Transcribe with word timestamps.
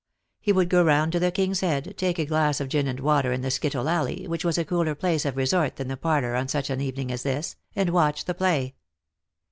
He 0.39 0.51
would 0.51 0.67
go 0.67 0.83
round 0.83 1.11
to 1.11 1.19
the 1.19 1.29
King's 1.31 1.59
Head, 1.59 1.93
take 1.95 2.17
a 2.17 2.25
glass 2.25 2.59
of 2.59 2.69
gin 2.69 2.87
and 2.87 2.99
water 2.99 3.31
in 3.31 3.41
the 3.41 3.51
skittle 3.51 3.87
alley, 3.87 4.25
which 4.27 4.43
was 4.43 4.57
a 4.57 4.65
cooler 4.65 4.95
place 4.95 5.25
of 5.25 5.37
resort 5.37 5.75
than 5.75 5.89
the 5.89 5.95
parlour 5.95 6.35
on 6.35 6.47
such 6.47 6.71
an 6.71 6.81
evening 6.81 7.11
as 7.11 7.21
this, 7.21 7.55
and 7.75 7.91
watch 7.91 8.25
the 8.25 8.33
play. 8.33 8.73